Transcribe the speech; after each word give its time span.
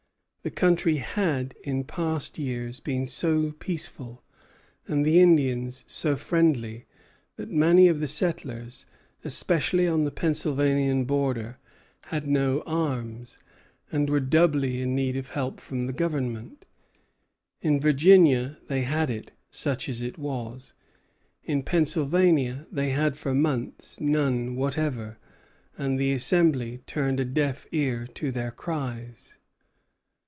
The 0.43 0.49
country 0.49 0.95
had 0.97 1.53
in 1.63 1.83
past 1.83 2.39
years 2.39 2.79
been 2.79 3.05
so 3.05 3.51
peaceful, 3.59 4.23
and 4.87 5.05
the 5.05 5.19
Indians 5.19 5.83
so 5.85 6.15
friendly, 6.15 6.87
that 7.35 7.51
many 7.51 7.87
of 7.87 7.99
the 7.99 8.07
settlers, 8.07 8.87
especially 9.23 9.87
on 9.87 10.03
the 10.03 10.09
Pennsylvanian 10.09 11.05
border, 11.05 11.59
had 12.05 12.25
no 12.25 12.61
arms, 12.61 13.37
and 13.91 14.09
were 14.09 14.19
doubly 14.19 14.81
in 14.81 14.95
need 14.95 15.15
of 15.15 15.29
help 15.29 15.59
from 15.59 15.85
the 15.85 15.93
Government. 15.93 16.65
In 17.61 17.79
Virginia 17.79 18.57
they 18.67 18.81
had 18.81 19.11
it, 19.11 19.33
such 19.51 19.87
as 19.87 20.01
it 20.01 20.17
was. 20.17 20.73
In 21.43 21.61
Pennsylvania 21.61 22.65
they 22.71 22.89
had 22.89 23.15
for 23.15 23.35
months 23.35 23.99
none 24.01 24.55
whatever; 24.55 25.19
and 25.77 25.99
the 25.99 26.11
Assembly 26.13 26.79
turned 26.87 27.19
a 27.19 27.25
deaf 27.25 27.67
ear 27.71 28.07
to 28.15 28.31
their 28.31 28.49
cries. 28.49 29.37